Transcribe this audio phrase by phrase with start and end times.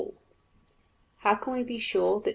[1.17, 2.29] How can we be sure that $2.